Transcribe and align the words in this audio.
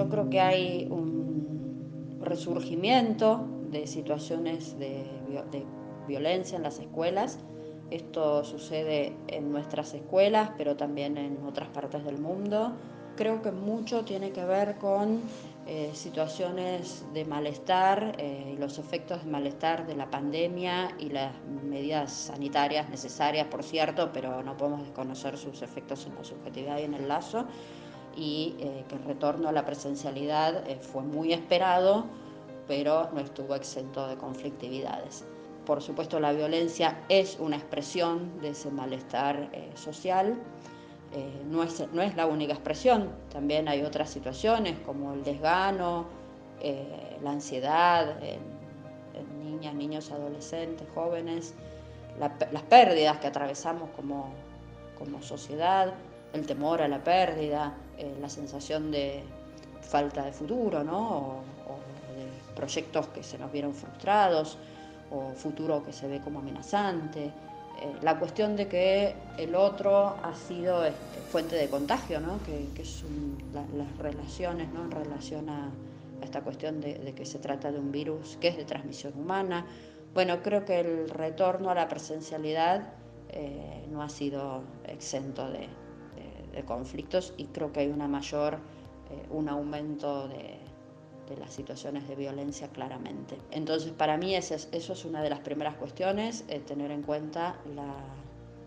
yo 0.00 0.08
creo 0.08 0.30
que 0.30 0.40
hay 0.40 0.88
un 0.90 2.18
resurgimiento 2.22 3.46
de 3.70 3.86
situaciones 3.86 4.78
de, 4.78 5.04
de 5.52 5.66
violencia 6.08 6.56
en 6.56 6.62
las 6.62 6.78
escuelas. 6.78 7.38
Esto 7.90 8.42
sucede 8.42 9.14
en 9.28 9.52
nuestras 9.52 9.92
escuelas, 9.92 10.52
pero 10.56 10.74
también 10.74 11.18
en 11.18 11.44
otras 11.44 11.68
partes 11.68 12.02
del 12.02 12.18
mundo. 12.18 12.72
Creo 13.14 13.42
que 13.42 13.52
mucho 13.52 14.02
tiene 14.02 14.30
que 14.30 14.42
ver 14.42 14.78
con 14.78 15.20
eh, 15.66 15.90
situaciones 15.92 17.04
de 17.12 17.26
malestar 17.26 18.14
eh, 18.16 18.54
y 18.54 18.56
los 18.56 18.78
efectos 18.78 19.22
de 19.22 19.30
malestar 19.30 19.86
de 19.86 19.96
la 19.96 20.10
pandemia 20.10 20.92
y 20.98 21.10
las 21.10 21.34
medidas 21.62 22.10
sanitarias 22.10 22.88
necesarias, 22.88 23.48
por 23.48 23.62
cierto, 23.62 24.10
pero 24.14 24.42
no 24.42 24.56
podemos 24.56 24.80
desconocer 24.80 25.36
sus 25.36 25.60
efectos 25.60 26.06
en 26.06 26.14
la 26.14 26.24
subjetividad 26.24 26.78
y 26.78 26.84
en 26.84 26.94
el 26.94 27.06
lazo, 27.06 27.44
y 28.20 28.54
eh, 28.60 28.84
que 28.88 28.94
el 28.94 29.04
retorno 29.04 29.48
a 29.48 29.52
la 29.52 29.64
presencialidad 29.64 30.62
fue 30.80 31.02
muy 31.02 31.32
esperado, 31.32 32.04
pero 32.68 33.10
no 33.12 33.20
estuvo 33.20 33.54
exento 33.54 34.06
de 34.06 34.16
conflictividades. 34.16 35.24
Por 35.66 35.82
supuesto, 35.82 36.20
la 36.20 36.32
violencia 36.32 37.00
es 37.08 37.38
una 37.40 37.56
expresión 37.56 38.40
de 38.40 38.50
ese 38.50 38.70
malestar 38.70 39.50
social 39.74 40.38
eh, 41.12 41.42
no, 41.46 41.64
es, 41.64 41.84
no, 41.92 42.02
es, 42.02 42.14
la 42.14 42.26
única 42.26 42.52
expresión, 42.52 43.10
también 43.32 43.66
hay 43.68 43.82
otras 43.82 44.10
situaciones 44.10 44.78
como 44.86 45.12
el 45.12 45.24
desgano, 45.24 46.06
eh, 46.60 47.18
la 47.20 47.32
ansiedad 47.32 48.22
en, 48.22 48.38
niñas, 49.44 49.74
niños, 49.74 50.10
adolescentes, 50.12 50.86
jóvenes, 50.94 51.54
las 52.18 52.62
pérdidas 52.62 53.18
que 53.18 53.26
atravesamos 53.26 53.90
como, 53.96 54.32
como, 54.96 55.20
sociedad, 55.20 55.94
el 56.32 56.46
temor 56.46 56.82
a 56.82 56.88
la 56.88 57.02
pérdida, 57.02 57.74
eh, 57.98 58.16
la 58.20 58.28
sensación 58.28 58.90
de 58.90 59.22
falta 59.80 60.24
de 60.24 60.32
futuro, 60.32 60.84
¿no? 60.84 61.08
o, 61.08 61.26
o 61.68 62.14
de 62.14 62.54
proyectos 62.54 63.08
que 63.08 63.22
se 63.22 63.38
nos 63.38 63.50
vieron 63.50 63.74
frustrados, 63.74 64.58
o 65.10 65.32
futuro 65.32 65.84
que 65.84 65.92
se 65.92 66.06
ve 66.06 66.20
como 66.20 66.38
amenazante. 66.38 67.24
Eh, 67.80 67.96
la 68.02 68.18
cuestión 68.18 68.56
de 68.56 68.68
que 68.68 69.14
el 69.38 69.54
otro 69.54 70.14
ha 70.22 70.34
sido 70.34 70.84
este, 70.84 71.20
fuente 71.30 71.56
de 71.56 71.68
contagio, 71.68 72.20
¿no? 72.20 72.42
que, 72.44 72.68
que 72.74 72.84
son 72.84 73.38
las 73.74 73.96
relaciones 73.98 74.72
¿no? 74.72 74.84
en 74.84 74.90
relación 74.90 75.48
a, 75.48 75.70
esta 76.22 76.42
cuestión 76.42 76.82
de, 76.82 77.14
que 77.16 77.24
se 77.24 77.38
trata 77.38 77.72
de 77.72 77.78
un 77.78 77.90
virus 77.90 78.36
que 78.40 78.48
es 78.48 78.56
de 78.56 78.64
transmisión 78.64 79.14
humana. 79.16 79.66
Bueno, 80.12 80.42
creo 80.42 80.64
que 80.66 80.80
el 80.80 81.08
retorno 81.08 81.70
a 81.70 81.74
la 81.74 81.88
presencialidad 81.88 82.92
eh, 83.30 83.86
no 83.90 84.02
ha 84.02 84.08
sido 84.10 84.62
exento 84.84 85.48
de, 85.50 85.66
conflictos 86.64 87.34
y 87.36 87.46
creo 87.46 87.72
que 87.72 87.80
hay 87.80 87.88
una 87.88 88.08
mayor, 88.08 88.54
eh, 88.54 89.26
un 89.30 89.48
aumento 89.48 90.28
de, 90.28 90.58
de 91.30 91.36
las 91.36 91.52
situaciones 91.52 92.06
de 92.08 92.16
violencia 92.16 92.68
claramente. 92.68 93.38
Entonces, 93.52 93.92
para 93.92 94.16
mí 94.16 94.34
eso 94.34 94.54
es, 94.54 94.68
eso 94.72 94.92
es 94.92 95.04
una 95.04 95.22
de 95.22 95.30
las 95.30 95.40
primeras 95.40 95.76
cuestiones, 95.76 96.44
eh, 96.48 96.58
tener 96.58 96.90
en 96.90 97.02
cuenta 97.02 97.56
la, 97.74 97.94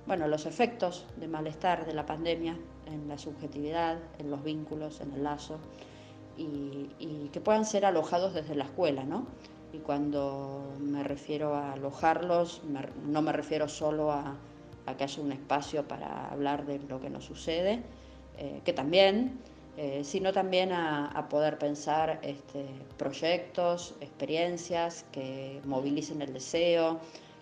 bueno, 0.08 0.28
los 0.28 0.46
efectos 0.46 1.06
de 1.18 1.28
malestar 1.28 1.86
de 1.86 1.94
la 1.94 2.06
pandemia 2.06 2.58
en 2.88 3.08
la 3.08 3.18
subjetividad, 3.18 4.00
en 4.18 4.32
los 4.32 4.44
vínculos, 4.44 5.02
en 5.02 5.12
el 5.12 5.24
lazo, 5.24 5.60
y, 6.38 7.30
que 7.32 7.42
puedan 7.42 7.66
ser 7.66 7.86
alojados 7.86 8.34
desde 8.34 8.56
la 8.56 8.66
escuela, 8.66 9.04
¿no? 9.04 9.26
Y 9.72 9.80
cuando 9.80 10.74
me 10.80 11.04
refiero 11.04 11.56
a 11.56 11.74
alojarlos, 11.74 12.62
no 13.08 13.22
me 13.24 13.32
refiero 13.32 13.68
solo 13.68 14.12
a, 14.12 14.36
que 14.98 15.04
haya 15.04 15.22
un 15.22 15.32
espacio 15.32 15.88
para 15.88 16.30
hablar 16.30 16.66
de 16.66 16.80
lo 16.80 17.00
que 17.00 17.10
nos 17.10 17.26
sucede, 17.26 17.84
eh, 18.38 18.62
que 18.66 18.74
también, 18.74 19.40
eh, 19.78 20.04
sino 20.04 20.34
también 20.34 20.72
a, 20.72 21.28
poder 21.30 21.58
pensar 21.58 22.20
este, 22.22 22.66
proyectos, 22.98 23.96
experiencias 24.02 25.06
que 25.12 25.62
movilicen 25.66 26.22
el 26.22 26.34
deseo, 26.34 27.00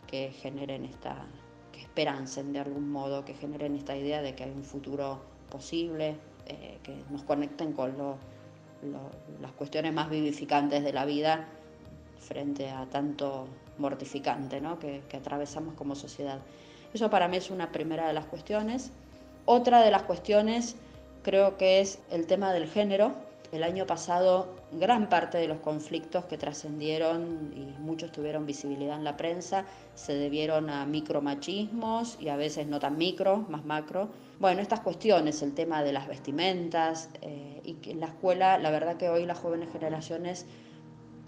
que 0.07 0.31
generen 0.31 0.85
esta, 0.85 1.25
que 1.71 1.81
esperancen 1.81 2.53
de 2.53 2.59
algún 2.59 2.89
modo, 2.89 3.25
que 3.25 3.33
generen 3.33 3.75
esta 3.75 3.95
idea 3.95 4.21
de 4.21 4.35
que 4.35 4.43
hay 4.43 4.51
un 4.51 4.63
futuro 4.63 5.21
posible, 5.49 6.17
eh, 6.47 6.77
que 6.83 6.95
nos 7.09 7.23
conecten 7.23 7.73
con 7.73 7.95
las 9.41 9.51
cuestiones 9.53 9.93
más 9.93 10.09
vivificantes 10.09 10.83
de 10.83 10.93
la 10.93 11.05
vida 11.05 11.47
frente 12.19 12.69
a 12.69 12.85
tanto 12.87 13.47
mortificante 13.77 14.61
que, 14.79 15.01
que 15.09 15.17
atravesamos 15.17 15.73
como 15.75 15.95
sociedad. 15.95 16.39
Eso 16.93 17.09
para 17.09 17.27
mí 17.27 17.37
es 17.37 17.49
una 17.49 17.71
primera 17.71 18.07
de 18.07 18.13
las 18.13 18.25
cuestiones. 18.25 18.91
Otra 19.45 19.81
de 19.81 19.91
las 19.91 20.03
cuestiones 20.03 20.75
creo 21.23 21.57
que 21.57 21.81
es 21.81 21.99
el 22.09 22.27
tema 22.27 22.53
del 22.53 22.67
género. 22.67 23.13
El 23.51 23.63
año 23.63 23.85
pasado 23.85 24.47
gran 24.71 25.09
parte 25.09 25.37
de 25.37 25.47
los 25.47 25.59
conflictos 25.59 26.25
que 26.25 26.37
trascendieron 26.37 27.51
y 27.55 27.79
muchos 27.81 28.11
tuvieron 28.11 28.45
visibilidad 28.45 28.95
en 28.95 29.03
la 29.03 29.17
prensa 29.17 29.65
se 29.95 30.13
debieron 30.13 30.69
a 30.69 30.85
micromachismos 30.85 32.17
y 32.19 32.29
a 32.29 32.35
veces 32.35 32.67
no 32.67 32.79
tan 32.79 32.97
micro, 32.97 33.45
más 33.49 33.65
macro. 33.65 34.09
Bueno, 34.39 34.61
estas 34.61 34.79
cuestiones, 34.79 35.41
el 35.41 35.53
tema 35.53 35.83
de 35.83 35.93
las 35.93 36.07
vestimentas 36.07 37.09
eh, 37.21 37.61
y 37.63 37.73
que 37.75 37.91
en 37.91 37.99
la 37.99 38.07
escuela, 38.07 38.57
la 38.57 38.71
verdad 38.71 38.97
que 38.97 39.09
hoy 39.09 39.25
las 39.25 39.37
jóvenes 39.37 39.69
generaciones 39.71 40.45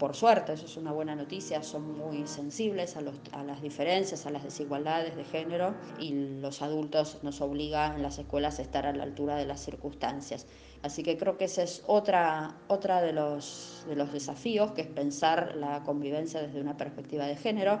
por 0.04 0.14
suerte, 0.14 0.52
eso 0.52 0.66
es 0.66 0.76
una 0.76 0.92
buena 0.92 1.16
noticia, 1.16 1.62
son 1.62 1.96
muy 1.96 2.26
sensibles 2.26 2.94
a, 2.94 3.00
las 3.00 3.62
diferencias, 3.62 4.26
a 4.26 4.30
las 4.30 4.44
desigualdades 4.44 5.16
de 5.16 5.24
género 5.24 5.74
y 5.98 6.12
los 6.42 6.60
adultos 6.60 7.20
nos 7.22 7.40
obligan 7.40 7.94
en 7.94 8.02
las 8.02 8.18
escuelas 8.18 8.58
a 8.58 8.62
estar 8.62 8.84
a 8.84 8.92
la 8.92 9.04
altura 9.04 9.36
de 9.36 9.46
las 9.46 9.64
circunstancias. 9.64 10.46
Así 10.82 11.02
que 11.02 11.16
creo 11.16 11.38
que 11.38 11.46
ese 11.46 11.62
es 11.62 11.82
otra, 11.86 12.54
otra 12.68 13.00
de, 13.00 13.14
los, 13.14 13.86
de 13.88 13.96
los 13.96 14.12
desafíos, 14.12 14.72
que 14.72 14.82
es 14.82 14.88
pensar 14.88 15.56
la 15.56 15.82
convivencia 15.84 16.42
desde 16.42 16.60
una 16.60 16.76
perspectiva 16.76 17.24
de 17.24 17.36
género. 17.36 17.80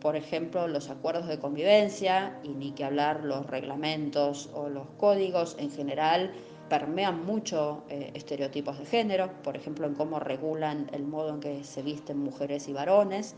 Por 0.00 0.14
ejemplo, 0.14 0.68
los 0.68 0.88
acuerdos 0.88 1.26
de 1.26 1.40
convivencia 1.40 2.38
y 2.44 2.50
ni 2.50 2.70
que 2.70 2.84
hablar 2.84 3.24
los 3.24 3.44
reglamentos 3.44 4.50
o 4.54 4.68
los 4.68 4.86
códigos 4.98 5.56
en 5.58 5.72
general 5.72 6.30
permean 6.68 7.24
mucho 7.24 7.84
eh, 7.88 8.10
estereotipos 8.14 8.78
de 8.78 8.86
género, 8.86 9.30
por 9.42 9.56
ejemplo, 9.56 9.86
en 9.86 9.94
cómo 9.94 10.18
regulan 10.18 10.90
el 10.92 11.04
modo 11.04 11.30
en 11.30 11.40
que 11.40 11.64
se 11.64 11.82
visten 11.82 12.18
mujeres 12.18 12.68
y 12.68 12.72
varones, 12.72 13.36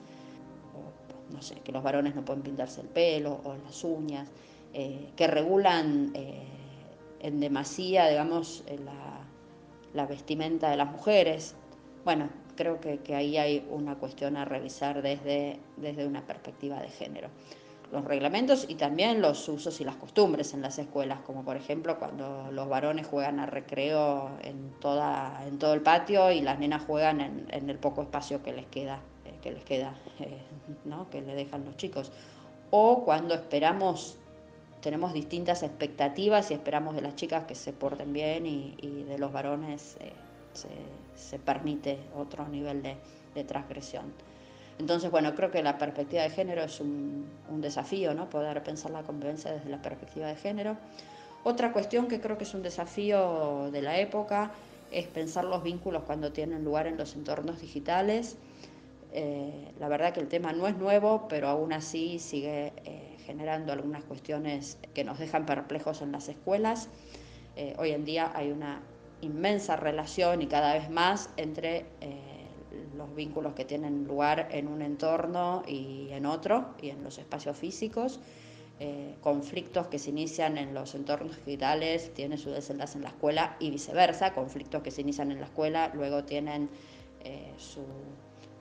no 1.31 1.43
sé, 1.43 1.57
que 1.57 1.73
los 1.73 1.83
varones 1.83 2.15
no 2.15 2.25
pueden 2.25 2.43
pintarse 2.43 2.81
el 2.81 2.89
pelo 2.89 3.41
o 3.45 3.55
las 3.65 3.85
uñas, 3.85 4.29
eh, 4.73 5.11
que 5.17 5.27
regulan 5.27 6.11
eh, 6.15 6.43
en 7.21 7.41
demasía, 7.41 8.09
digamos, 8.09 8.65
la, 9.95 10.07
vestimenta 10.07 10.71
de 10.71 10.77
las 10.77 10.91
mujeres. 10.91 11.55
Bueno, 12.05 12.31
creo 12.57 12.81
que, 12.81 12.99
que, 13.01 13.15
ahí 13.15 13.37
hay 13.37 13.67
una 13.71 13.97
cuestión 13.97 14.37
a 14.37 14.45
revisar 14.45 15.03
desde, 15.03 15.59
desde 15.77 16.07
una 16.07 16.25
perspectiva 16.27 16.81
de 16.81 16.89
género 16.89 17.29
los 17.93 18.05
reglamentos 18.05 18.67
y 18.69 18.75
también 18.75 19.23
los 19.23 19.49
usos 19.49 19.81
y 19.81 19.85
las 19.85 19.97
costumbres 19.97 20.53
en 20.53 20.61
las 20.61 20.79
escuelas, 20.79 21.21
como 21.21 21.43
por 21.43 21.57
ejemplo 21.57 21.99
cuando 21.99 22.51
los 22.53 22.69
varones 22.69 23.07
juegan 23.07 23.41
a 23.41 23.47
recreo 23.47 24.31
en, 24.43 24.73
toda, 24.81 25.43
en 25.47 25.59
todo 25.59 25.75
el 25.75 25.81
patio 25.81 26.31
y 26.31 26.41
las 26.41 26.59
nenas 26.59 26.83
juegan 26.85 27.21
en, 27.21 27.71
el 27.71 27.79
poco 27.79 28.03
espacio 28.03 28.43
que 28.43 28.53
les 28.53 28.67
queda, 28.67 29.01
eh, 29.25 29.33
que 29.43 29.53
les 29.53 29.65
queda, 29.65 29.95
eh, 30.21 30.39
¿no? 30.85 31.09
que 31.09 31.23
le 31.23 31.35
dejan 31.35 31.65
los 31.65 31.77
chicos. 31.77 32.13
O 32.71 33.05
cuando 33.05 33.35
esperamos, 33.35 34.19
tenemos 34.83 35.15
distintas 35.15 35.63
expectativas 35.63 36.51
y 36.51 36.55
esperamos 36.55 36.95
de 36.95 37.01
las 37.01 37.17
chicas 37.17 37.45
que 37.45 37.55
se 37.55 37.73
porten 37.73 38.13
bien 38.13 38.45
y, 38.45 39.05
de 39.09 39.19
los 39.19 39.33
varones 39.33 39.97
eh, 40.01 40.13
se, 41.15 41.39
permite 41.39 41.99
otro 42.15 42.47
nivel 42.49 42.83
de, 42.83 42.97
de 43.35 43.45
transgresión. 43.45 44.13
Entonces, 44.79 45.11
bueno, 45.11 45.35
creo 45.35 45.51
que 45.51 45.63
la 45.63 45.77
perspectiva 45.77 46.23
de 46.23 46.31
género 46.31 46.63
es 46.63 46.81
un, 46.81 47.27
desafío, 47.61 48.15
¿no? 48.15 48.31
Poder 48.31 48.63
pensar 48.63 48.93
la 48.93 49.03
convivencia 49.03 49.53
desde 49.53 49.69
la 49.69 49.83
perspectiva 49.83 50.29
de 50.29 50.37
género. 50.37 50.77
Otra 51.43 51.73
cuestión 51.73 52.07
que 52.07 52.21
creo 52.21 52.39
que 52.39 52.45
es 52.45 52.55
un 52.55 52.63
desafío 52.63 53.71
de 53.73 53.83
la 53.83 53.99
época 53.99 54.53
es 54.93 55.07
pensar 55.09 55.45
los 55.45 55.63
vínculos 55.65 56.05
cuando 56.05 56.31
tienen 56.31 56.65
lugar 56.65 56.87
en 56.87 56.97
los 56.97 57.17
entornos 57.17 57.61
digitales. 57.61 58.37
Eh, 59.13 59.73
la 59.81 59.89
verdad 59.89 60.13
que 60.13 60.21
el 60.21 60.29
tema 60.29 60.53
no 60.53 60.69
es 60.69 60.77
nuevo, 60.77 61.27
pero 61.29 61.49
aún 61.49 61.73
así 61.73 62.21
sigue 62.21 62.73
eh, 62.85 63.17
generando 63.27 63.73
algunas 63.73 64.05
cuestiones 64.05 64.79
que 64.95 65.03
nos 65.03 65.19
dejan 65.19 65.47
perplejos 65.47 66.01
en 66.01 66.13
las 66.13 66.29
escuelas. 66.29 66.89
Eh, 67.57 67.75
hoy 67.79 67.91
en 67.91 68.05
día 68.05 68.31
hay 68.35 68.53
una 68.53 68.83
inmensa 69.21 69.75
relación 69.75 70.43
y 70.43 70.47
cada 70.47 70.75
vez 70.75 70.91
más 70.91 71.31
entre 71.37 71.87
los 72.97 73.15
vínculos 73.15 73.55
que 73.55 73.65
tienen 73.65 74.05
lugar 74.05 74.49
en 74.51 74.69
un 74.69 74.83
entorno 74.83 75.63
y 75.67 76.09
en 76.11 76.27
otro, 76.27 76.75
y 76.81 76.91
en 76.91 77.03
los 77.03 77.19
espacios 77.19 77.57
físicos. 77.57 78.21
Eh, 78.81 79.17
conflictos 79.21 79.89
que 79.89 79.99
se 79.99 80.11
inician 80.11 80.57
en 80.57 80.73
los 80.73 80.95
entornos 80.95 81.37
digitales 81.45 82.15
tienen 82.15 82.39
su 82.39 82.51
desenlace 82.51 82.97
en 82.97 83.03
la 83.03 83.11
escuela 83.11 83.57
y 83.59 83.71
viceversa, 83.71 84.35
conflictos 84.35 84.83
que 84.83 84.93
se 84.93 85.01
inician 85.01 85.33
en 85.33 85.41
la 85.41 85.47
escuela 85.47 85.91
luego 85.95 86.23
tienen 86.23 86.71
eh, 87.25 87.53
su 87.57 87.85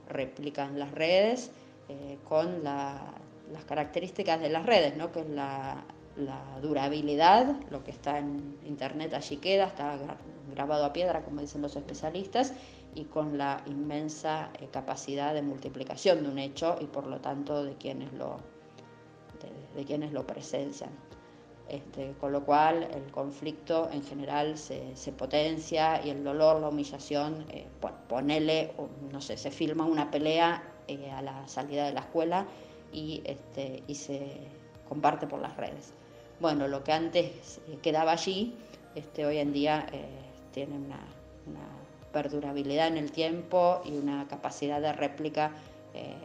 réplica 0.10 0.66
en 0.66 0.80
las 0.80 0.90
redes 0.90 1.52
eh, 1.88 2.18
con 2.28 2.64
las 2.64 3.64
características 3.68 4.42
de 4.42 4.50
las 4.50 4.66
redes, 4.66 4.98
¿no? 4.98 5.12
que 5.12 5.20
es 5.20 5.30
la, 5.30 5.84
la 6.18 6.60
durabilidad, 6.62 7.56
lo 7.70 7.84
que 7.84 7.92
está 7.92 8.18
en 8.18 8.58
internet 8.66 9.14
allí 9.14 9.38
queda, 9.38 9.68
está 9.68 10.00
grabado 10.52 10.86
a 10.86 10.94
piedra, 10.94 11.22
como 11.22 11.42
dicen 11.42 11.62
los 11.62 11.76
especialistas, 11.76 12.54
y 12.98 13.06
con 13.06 13.38
la 13.38 13.62
inmensa 13.68 14.50
eh, 14.60 14.68
capacidad 14.72 15.36
de 15.36 15.44
multiplicación 15.44 16.24
de 16.24 16.30
un 16.30 16.40
hecho 16.40 16.76
y 16.82 16.86
por 16.86 17.06
lo 17.06 17.22
tanto 17.22 17.64
de 17.64 17.76
quienes 17.76 18.12
lo, 18.14 18.40
de, 19.76 19.86
quienes 19.86 20.12
lo 20.12 20.26
presencian. 20.26 20.90
Este, 21.70 22.14
con 22.20 22.32
lo 22.32 22.44
cual 22.44 22.88
el 22.92 23.12
conflicto 23.12 23.90
en 23.92 24.02
general 24.02 24.58
se, 24.58 24.96
potencia 25.18 26.04
y 26.04 26.10
el 26.10 26.24
dolor, 26.24 26.62
la 26.62 26.70
humillación, 26.70 27.46
eh, 27.50 27.68
ponele, 28.08 28.74
no 29.12 29.22
sé, 29.22 29.38
se 29.38 29.52
filma 29.52 29.86
una 29.86 30.10
pelea 30.10 30.64
eh, 30.88 31.12
a 31.12 31.22
la 31.22 31.48
salida 31.48 31.86
de 31.86 31.92
la 31.92 32.00
escuela 32.00 32.48
y, 32.94 33.22
este, 33.26 33.84
y 33.86 33.96
se 33.96 34.38
comparte 34.88 35.28
por 35.28 35.42
las 35.42 35.56
redes. 35.58 35.94
Bueno, 36.40 36.68
lo 36.68 36.84
que 36.84 36.94
antes 36.94 37.60
quedaba 37.82 38.14
allí, 38.14 38.56
este, 38.96 39.26
hoy 39.26 39.38
en 39.38 39.52
día 39.52 39.86
tiene 40.54 40.78
una 40.78 41.00
perdurabilidad 42.18 42.88
en 42.88 42.98
el 42.98 43.12
tiempo 43.12 43.80
y 43.86 43.96
una 43.96 44.28
capacidad 44.28 44.82
de 44.82 44.92
réplica 44.92 45.52
eh, 45.94 46.16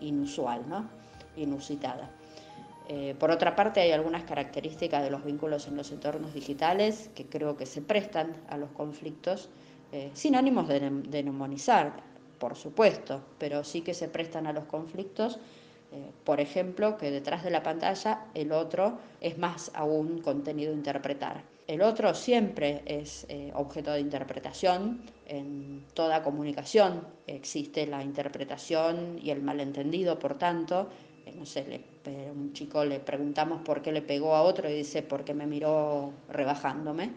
inusual, 0.00 0.68
¿no? 0.68 0.86
inusitada. 1.34 2.10
Eh, 2.90 3.14
por 3.18 3.30
otra 3.30 3.56
parte, 3.56 3.80
hay 3.80 3.92
algunas 3.92 4.24
características 4.24 5.02
de 5.02 5.08
los 5.08 5.24
vínculos 5.24 5.66
en 5.66 5.76
los 5.78 5.90
entornos 5.92 6.34
digitales 6.34 7.08
que 7.14 7.24
creo 7.24 7.56
que 7.56 7.64
se 7.64 7.80
prestan 7.80 8.36
a 8.50 8.58
los 8.58 8.68
conflictos, 8.72 9.48
eh, 9.92 10.10
sin 10.12 10.36
ánimos 10.36 10.68
de, 10.68 10.80
de 10.80 11.22
neumonizar, 11.22 11.94
por 12.38 12.54
supuesto, 12.54 13.22
pero 13.38 13.64
sí 13.64 13.80
que 13.80 13.94
se 13.94 14.08
prestan 14.08 14.46
a 14.46 14.52
los 14.52 14.66
conflictos 14.66 15.38
por 16.24 16.40
ejemplo, 16.40 16.96
que 16.96 17.10
detrás 17.10 17.44
de 17.44 17.50
la 17.50 17.62
pantalla 17.62 18.24
el 18.32 18.52
otro 18.52 18.96
es 19.20 19.36
más 19.36 19.70
aún 19.74 20.22
contenido 20.22 20.72
a 20.72 20.74
interpretar. 20.74 21.51
El 21.66 21.82
otro 21.82 22.14
siempre 22.14 22.82
es 22.86 23.24
eh, 23.28 23.52
objeto 23.54 23.92
de 23.92 24.00
interpretación. 24.00 25.02
En 25.26 25.84
toda 25.94 26.22
comunicación 26.22 27.06
existe 27.26 27.86
la 27.86 28.02
interpretación 28.02 29.18
y 29.22 29.30
el 29.30 29.42
malentendido, 29.42 30.18
por 30.18 30.38
tanto. 30.38 30.88
Eh, 31.24 31.32
no 31.36 31.46
sé, 31.46 31.80
un 32.34 32.52
chico 32.52 32.84
le 32.84 32.98
preguntamos 32.98 33.62
por 33.62 33.80
qué 33.80 33.92
le 33.92 34.02
pegó 34.02 34.34
a 34.34 34.42
otro 34.42 34.68
y 34.68 34.74
dice 34.74 35.02
porque 35.02 35.34
me 35.34 35.46
miró 35.46 36.12
rebajándome. 36.28 37.12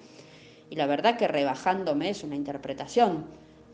Y 0.70 0.76
la 0.76 0.86
verdad 0.86 1.18
que 1.18 1.28
rebajándome 1.28 2.10
es 2.10 2.24
una 2.24 2.36
interpretación. 2.36 3.26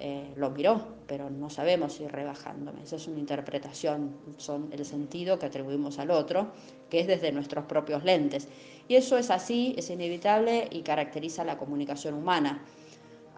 Eh, 0.04 0.34
lo 0.36 0.50
miró, 0.50 0.84
pero 1.06 1.30
no 1.30 1.52
sabemos 1.52 1.94
si 1.94 2.08
rebajándome. 2.08 2.82
Esa 2.82 2.96
es 2.96 3.08
una 3.08 3.20
interpretación, 3.20 4.16
son 4.38 4.70
el 4.72 4.84
sentido 4.84 5.38
que 5.38 5.46
atribuimos 5.46 6.00
al 6.00 6.10
otro, 6.10 6.54
que 6.90 7.02
es 7.02 7.06
desde 7.06 7.32
nuestros 7.32 7.66
propios 7.66 8.04
lentes. 8.04 8.48
Y 8.88 8.96
eso 8.96 9.16
es 9.20 9.30
así, 9.30 9.76
es 9.78 9.92
inevitable 9.92 10.68
y 10.72 10.82
caracteriza 10.82 11.44
la 11.44 11.60
comunicación 11.60 12.16
humana. 12.16 12.66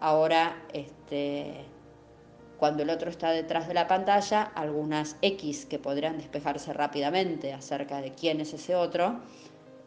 Ahora, 0.00 0.64
este, 0.72 1.66
cuando 2.56 2.82
el 2.82 2.88
otro 2.88 3.10
está 3.10 3.30
detrás 3.30 3.68
de 3.68 3.74
la 3.74 3.86
pantalla, 3.86 4.44
algunas 4.54 5.18
X 5.20 5.66
que 5.66 5.78
podrían 5.78 6.16
despejarse 6.16 6.72
rápidamente 6.72 7.52
acerca 7.52 8.00
de 8.00 8.12
quién 8.12 8.40
es 8.40 8.54
ese 8.54 8.74
otro, 8.74 9.20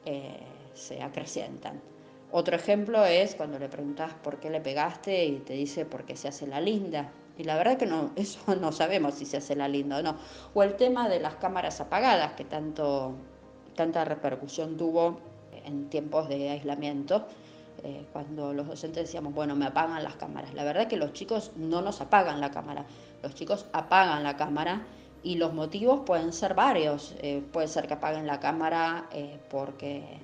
eh, 0.05 0.37
se 0.75 1.01
acrecientan. 1.01 1.81
Otro 2.31 2.55
ejemplo 2.55 3.05
es 3.05 3.35
cuando 3.35 3.57
le 3.57 3.69
preguntas 3.69 4.13
por 4.23 4.39
qué 4.39 4.49
le 4.49 4.59
pegaste 4.59 5.25
y 5.25 5.39
te 5.39 5.53
dice 5.53 5.85
por 5.85 6.05
qué 6.05 6.15
se 6.15 6.27
hace 6.27 6.45
la 6.47 6.59
linda. 6.59 7.11
Y 7.37 7.43
la 7.43 7.55
verdad 7.55 7.77
que 7.77 7.85
no, 7.85 8.11
eso 8.15 8.55
no 8.55 8.71
sabemos 8.71 9.15
si 9.15 9.25
se 9.25 9.37
hace 9.37 9.55
la 9.55 9.67
linda 9.67 9.99
o 9.99 10.01
no. 10.01 10.17
O 10.53 10.63
el 10.63 10.75
tema 10.75 11.07
de 11.07 11.19
las 11.19 11.35
cámaras 11.35 11.79
apagadas, 11.79 12.33
que 12.33 12.43
tanto, 12.43 13.15
tanta 13.75 14.03
repercusión 14.05 14.77
tuvo 14.77 15.19
en 15.65 15.89
tiempos 15.89 16.27
de 16.29 16.49
aislamiento, 16.49 17.27
eh, 17.83 18.05
cuando 18.11 18.53
los 18.53 18.67
docentes 18.67 19.05
decíamos, 19.05 19.33
bueno, 19.33 19.55
me 19.55 19.67
apagan 19.67 20.03
las 20.03 20.15
cámaras. 20.15 20.53
La 20.53 20.63
verdad 20.63 20.87
que 20.87 20.97
los 20.97 21.13
chicos 21.13 21.51
no 21.55 21.81
nos 21.81 22.01
apagan 22.01 22.41
la 22.41 22.51
cámara, 22.51 22.85
los 23.21 23.35
chicos 23.35 23.67
apagan 23.71 24.23
la 24.23 24.35
cámara 24.35 24.85
y 25.23 25.35
los 25.35 25.53
motivos 25.53 26.01
pueden 26.05 26.33
ser 26.33 26.53
varios. 26.55 27.15
Eh, 27.19 27.43
puede 27.51 27.67
ser 27.67 27.87
que 27.87 27.93
apaguen 27.93 28.25
la 28.25 28.39
cámara 28.39 29.07
eh, 29.11 29.39
porque, 29.49 30.19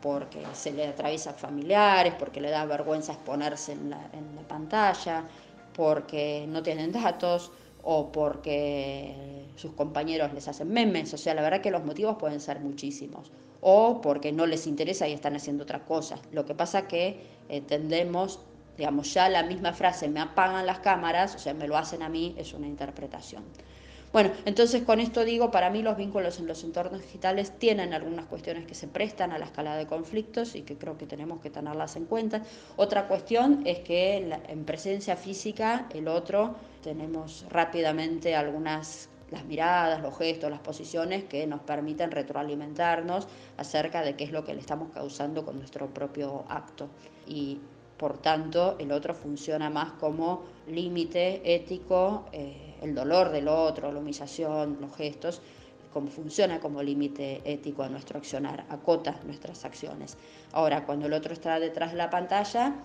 porque 0.00 0.42
se 0.52 0.72
le 0.72 0.86
atraviesa 0.86 1.32
familiares, 1.32 2.14
porque 2.18 2.40
le 2.40 2.50
da 2.50 2.64
vergüenza 2.64 3.12
exponerse 3.12 3.72
en 3.72 3.90
la, 3.90 3.98
pantalla, 4.48 5.24
porque 5.74 6.46
no 6.48 6.62
tienen 6.62 6.92
datos 6.92 7.50
o 7.82 8.10
porque 8.10 9.46
sus 9.56 9.72
compañeros 9.72 10.32
les 10.32 10.48
hacen 10.48 10.72
memes. 10.72 11.12
O 11.14 11.18
sea, 11.18 11.34
la 11.34 11.42
verdad 11.42 11.60
que 11.60 11.70
los 11.70 11.84
motivos 11.84 12.16
pueden 12.18 12.40
ser 12.40 12.60
muchísimos 12.60 13.30
o 13.60 14.00
porque 14.00 14.32
no 14.32 14.46
les 14.46 14.66
interesa 14.66 15.08
y 15.08 15.12
están 15.12 15.36
haciendo 15.36 15.64
otra 15.64 15.84
cosa. 15.84 16.18
Lo 16.32 16.44
que 16.44 16.54
pasa 16.54 16.86
que 16.86 17.20
eh, 17.48 17.60
tendemos, 17.60 18.40
digamos, 18.76 19.12
ya 19.12 19.28
la 19.28 19.42
misma 19.42 19.72
frase, 19.72 20.08
me 20.08 20.20
apagan 20.20 20.64
las 20.66 20.78
cámaras, 20.78 21.34
o 21.34 21.38
sea, 21.38 21.54
me 21.54 21.66
lo 21.66 21.76
hacen 21.76 22.02
a 22.02 22.08
mí, 22.08 22.34
es 22.38 22.54
una 22.54 22.66
interpretación. 22.66 23.42
Bueno, 24.10 24.30
entonces 24.46 24.82
con 24.84 25.00
esto 25.00 25.24
digo, 25.24 25.50
para 25.50 25.68
mí 25.68 25.82
los 25.82 25.96
vínculos 25.96 26.38
en 26.38 26.46
los 26.46 26.64
entornos 26.64 27.02
digitales 27.02 27.58
tienen 27.58 27.92
algunas 27.92 28.24
cuestiones 28.26 28.66
que 28.66 28.74
se 28.74 28.88
prestan 28.88 29.32
a 29.32 29.38
la 29.38 29.44
escala 29.44 29.76
de 29.76 29.86
conflictos 29.86 30.54
y 30.54 30.62
que 30.62 30.76
creo 30.78 30.96
que 30.96 31.06
tenemos 31.06 31.40
que 31.40 31.50
tenerlas 31.50 31.94
en 31.96 32.06
cuenta. 32.06 32.42
Otra 32.76 33.06
cuestión 33.06 33.62
es 33.66 33.80
que 33.80 34.16
en 34.48 34.64
presencia 34.64 35.16
física, 35.16 35.86
el 35.92 36.08
otro, 36.08 36.54
tenemos 36.82 37.44
rápidamente 37.50 38.34
algunas 38.34 39.10
las 39.30 39.44
miradas, 39.44 40.00
los 40.00 40.16
gestos, 40.16 40.50
las 40.50 40.60
posiciones 40.60 41.24
que 41.24 41.46
nos 41.46 41.60
permiten 41.60 42.10
retroalimentarnos 42.10 43.28
acerca 43.58 44.00
de 44.00 44.16
qué 44.16 44.24
es 44.24 44.32
lo 44.32 44.44
que 44.44 44.54
le 44.54 44.60
estamos 44.60 44.90
causando 44.90 45.44
con 45.44 45.58
nuestro 45.58 45.88
propio 45.88 46.44
acto. 46.48 46.88
Por 47.98 48.18
tanto, 48.18 48.76
el 48.78 48.92
otro 48.92 49.14
funciona 49.14 49.68
más 49.70 49.92
como 49.92 50.44
límite 50.68 51.42
ético, 51.44 52.26
eh, 52.32 52.76
el 52.80 52.94
dolor 52.94 53.30
del 53.30 53.48
otro, 53.48 53.90
la 53.90 53.98
humillación, 53.98 54.78
los 54.80 54.94
gestos, 54.96 55.42
como 55.92 56.08
funciona 56.08 56.60
como 56.60 56.82
límite 56.82 57.42
ético 57.44 57.82
a 57.82 57.88
nuestro 57.88 58.18
accionar, 58.18 58.66
acota 58.68 59.18
nuestras 59.24 59.64
acciones. 59.64 60.16
Ahora, 60.52 60.84
cuando 60.86 61.06
el 61.06 61.12
otro 61.12 61.32
está 61.32 61.58
detrás 61.58 61.90
de 61.92 61.98
la 61.98 62.08
pantalla, 62.08 62.76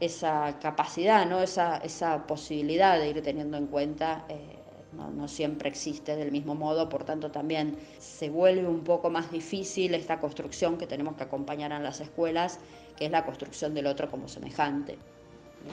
esa 0.00 0.58
capacidad, 0.60 1.26
¿no? 1.26 1.42
esa, 1.42 1.78
esa 1.78 2.26
posibilidad 2.26 2.98
de 2.98 3.08
ir 3.08 3.22
teniendo 3.22 3.56
en 3.56 3.66
cuenta 3.66 4.24
eh, 4.28 4.58
no, 4.92 5.28
siempre 5.28 5.68
existe 5.68 6.16
del 6.16 6.32
mismo 6.32 6.54
modo, 6.54 6.88
por 6.88 7.04
tanto 7.04 7.30
también 7.30 7.76
se 7.98 8.30
vuelve 8.30 8.66
un 8.66 8.84
poco 8.84 9.10
más 9.10 9.30
difícil 9.30 9.94
esta 9.94 10.18
construcción 10.18 10.78
que 10.78 10.86
tenemos 10.86 11.16
que 11.16 11.24
acompañar 11.24 11.72
en 11.72 11.82
las 11.82 12.00
escuelas, 12.00 12.58
que 12.96 13.04
es 13.06 13.10
la 13.10 13.24
construcción 13.24 13.74
del 13.74 13.86
otro 13.86 14.10
como 14.10 14.28
semejante, 14.28 14.96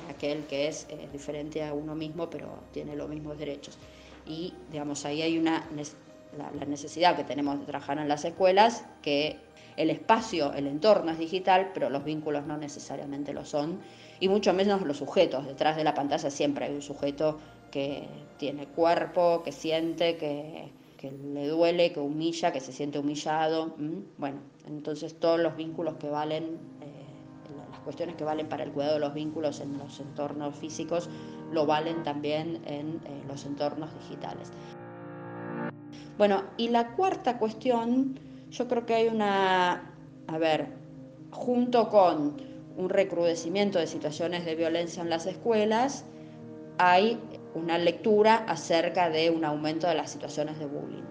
aquel 0.09 0.45
que 0.45 0.67
es 0.67 0.87
diferente 1.13 1.63
a 1.63 1.73
uno 1.73 1.95
mismo 1.95 2.29
pero 2.29 2.59
tiene 2.71 2.95
los 2.95 3.09
mismos 3.09 3.37
derechos. 3.37 3.77
Y 4.25 4.53
digamos, 4.71 5.05
ahí 5.05 5.21
hay 5.21 5.37
una, 5.37 5.65
la, 6.37 6.65
necesidad 6.65 7.15
que 7.15 7.23
tenemos 7.23 7.59
de 7.59 7.65
trabajar 7.65 7.97
en 7.97 8.07
las 8.07 8.25
escuelas, 8.25 8.85
que 9.01 9.39
el 9.77 9.89
espacio, 9.89 10.53
el 10.53 10.67
entorno 10.67 11.11
es 11.11 11.19
digital, 11.19 11.71
pero 11.73 11.89
los 11.89 12.03
vínculos 12.03 12.45
no 12.45 12.57
necesariamente 12.57 13.33
lo 13.33 13.45
son, 13.45 13.79
y 14.19 14.29
mucho 14.29 14.53
menos 14.53 14.81
los 14.81 14.97
sujetos. 14.97 15.45
Detrás 15.45 15.75
de 15.75 15.83
la 15.83 15.93
pantalla 15.93 16.29
siempre 16.29 16.65
hay 16.65 16.73
un 16.73 16.81
sujeto 16.81 17.39
que 17.71 18.07
tiene 18.37 18.67
cuerpo, 18.67 19.43
que 19.43 19.51
siente, 19.51 20.17
que, 20.17 20.71
le 21.33 21.47
duele, 21.47 21.91
que 21.91 21.99
humilla, 21.99 22.51
que 22.51 22.59
se 22.59 22.71
siente 22.71 22.97
humillado. 22.97 23.75
Bueno, 24.17 24.39
entonces 24.65 25.19
todos 25.19 25.39
los 25.39 25.55
vínculos 25.55 25.95
que 25.95 26.09
valen, 26.09 26.57
eh, 26.81 27.67
las 27.69 27.79
cuestiones 27.81 28.15
que 28.15 28.23
valen 28.23 28.47
para 28.47 28.63
el 28.63 28.71
cuidado 28.71 28.95
de 28.95 29.01
los 29.01 29.13
vínculos 29.13 29.59
en 29.59 29.77
los 29.77 29.99
entornos 29.99 30.55
físicos, 30.55 31.09
lo 31.51 31.65
valen 31.65 32.01
también 32.03 32.61
en 32.65 33.01
eh, 33.05 33.23
los 33.27 33.45
entornos 33.45 33.93
digitales. 33.99 34.51
Bueno, 36.17 36.43
y 36.57 36.69
la 36.69 36.95
cuarta 36.95 37.37
cuestión, 37.37 38.17
yo 38.49 38.67
creo 38.67 38.85
que 38.85 38.95
hay 38.95 39.07
una, 39.07 39.93
a 40.27 40.37
ver, 40.37 40.67
junto 41.31 41.89
con 41.89 42.37
un 42.77 42.89
recrudecimiento 42.89 43.79
de 43.79 43.87
situaciones 43.87 44.45
de 44.45 44.55
violencia 44.55 45.03
en 45.03 45.09
las 45.09 45.25
escuelas, 45.25 46.05
hay 46.77 47.19
una 47.53 47.77
lectura 47.77 48.45
acerca 48.47 49.09
de 49.09 49.29
un 49.29 49.43
aumento 49.45 49.87
de 49.87 49.95
las 49.95 50.11
situaciones 50.11 50.57
de 50.59 50.65
bullying. 50.65 51.03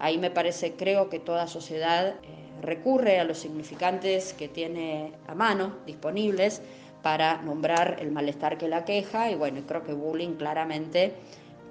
Ahí 0.00 0.18
me 0.18 0.30
parece, 0.30 0.74
creo 0.74 1.08
que 1.10 1.18
toda 1.18 1.46
sociedad 1.46 2.08
eh, 2.08 2.14
recurre 2.60 3.20
a 3.20 3.24
los 3.24 3.38
significantes 3.38 4.32
que 4.32 4.48
tiene 4.48 5.12
a 5.28 5.34
mano, 5.34 5.76
disponibles, 5.86 6.62
para 7.02 7.40
nombrar 7.42 7.96
el 8.00 8.10
malestar 8.10 8.58
que 8.58 8.68
la 8.68 8.84
queja 8.84 9.30
y 9.30 9.34
bueno, 9.34 9.62
creo 9.66 9.82
que 9.82 9.92
bullying 9.92 10.34
claramente 10.34 11.14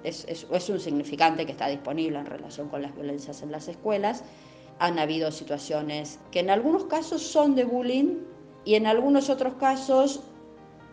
es, 0.04 0.26
es, 0.28 0.68
un 0.68 0.80
significante 0.80 1.46
que 1.46 1.52
está 1.52 1.68
disponible 1.68 2.18
en 2.18 2.26
relación 2.26 2.68
con 2.68 2.82
las 2.82 2.94
violencias 2.94 3.42
en 3.42 3.52
las 3.52 3.68
escuelas. 3.68 4.24
Han 4.78 4.98
habido 4.98 5.30
situaciones 5.30 6.18
que 6.30 6.40
en 6.40 6.50
algunos 6.50 6.84
casos 6.84 7.22
son 7.22 7.54
de 7.54 7.64
bullying 7.64 8.18
y 8.64 8.74
en 8.74 8.86
algunos 8.86 9.28
otros 9.30 9.54
casos 9.54 10.22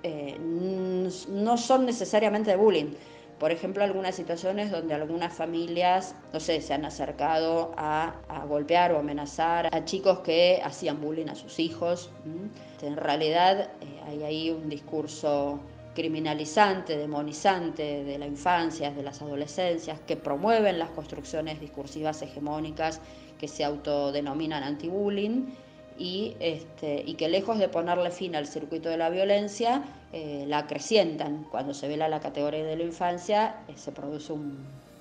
eh, 0.03 0.37
no 0.39 1.57
son 1.57 1.85
necesariamente 1.85 2.51
de 2.51 2.57
bullying 2.57 2.93
por 3.39 3.51
ejemplo, 3.51 3.83
algunas 3.83 4.15
situaciones 4.15 4.71
donde 4.71 4.95
algunas 4.95 5.31
familias, 5.31 6.15
no 6.33 6.39
sé, 6.39 6.59
se 6.59 6.73
han 6.73 6.85
acercado 6.85 7.71
a, 7.77 8.15
golpear 8.47 8.91
o 8.93 8.99
amenazar 8.99 9.69
a 9.75 9.85
chicos 9.85 10.19
que 10.19 10.59
hacían 10.63 10.99
bullying 11.01 11.27
a 11.27 11.35
sus 11.35 11.59
hijos. 11.59 12.09
En 12.81 12.97
realidad 12.97 13.69
eh, 13.81 14.01
hay 14.07 14.23
ahí 14.23 14.49
un 14.49 14.69
discurso 14.69 15.59
criminalizante, 15.97 16.95
demonizante 16.95 18.03
de 18.03 18.19
la 18.19 18.27
infancia, 18.27 18.91
de 18.91 19.01
las 19.01 19.19
adolescencias, 19.23 19.99
que 20.01 20.15
promueven 20.15 20.77
las 20.77 20.91
construcciones 20.91 21.59
discursivas 21.59 22.21
hegemónicas 22.21 23.01
que 23.39 23.47
se 23.47 23.63
autodenominan 23.63 24.61
anti-bullying 24.61 25.47
y, 25.97 26.35
este, 26.39 27.03
que 27.15 27.27
lejos 27.29 27.57
de 27.57 27.67
ponerle 27.67 28.11
fin 28.11 28.35
al 28.35 28.45
circuito 28.45 28.89
de 28.89 28.97
la 28.97 29.09
violencia, 29.09 29.81
eh, 30.13 30.45
la 30.47 30.59
acrecientan. 30.59 31.47
Cuando 31.49 31.73
se 31.73 31.87
vela 31.87 32.07
la 32.07 32.19
categoría 32.19 32.63
de 32.63 32.75
la 32.75 32.83
infancia, 32.83 33.55
eh, 33.67 33.73
se 33.75 33.91
produce 33.91 34.33
un 34.33 34.55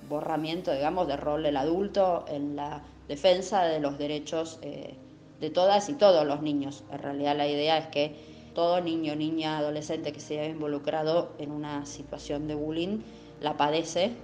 borramiento, 0.09 0.73
digamos, 0.73 1.07
de 1.07 1.15
rol 1.15 1.43
del 1.43 1.57
adulto 1.57 2.25
en 2.27 2.55
la 2.55 2.81
defensa 3.07 3.65
de 3.65 3.79
los 3.79 3.99
derechos 3.99 4.57
eh, 4.63 4.95
de 5.39 5.49
todas 5.51 5.89
y 5.89 5.93
todos 5.93 6.25
los 6.25 6.41
niños. 6.41 6.83
En 6.91 6.97
realidad 6.97 7.37
la 7.37 7.47
idea 7.47 7.77
es 7.77 7.85
que 7.89 8.36
todo 8.57 8.81
niño, 8.81 9.15
niña, 9.15 9.59
adolescente 9.59 10.11
que 10.11 10.19
se 10.19 10.39
haya 10.39 10.49
involucrado 10.49 11.31
en 11.37 11.51
una 11.51 11.85
situación 11.85 12.47
de 12.47 12.55
bullying 12.55 13.03
la 13.39 13.55
padece 13.55 14.15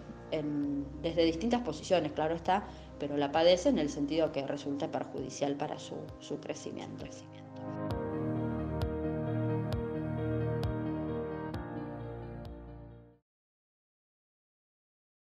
desde 1.04 1.24
distintas 1.24 1.62
posiciones, 1.62 2.14
claro 2.14 2.34
está, 2.34 2.64
pero 2.98 3.16
la 3.16 3.32
padece 3.32 3.70
en 3.70 3.78
el 3.78 3.90
sentido 3.90 4.32
que 4.32 4.48
resulta 4.48 4.90
perjudicial 4.90 5.56
para 5.56 5.78
su, 5.78 5.98
su 6.20 6.40
crecimiento. 6.40 7.06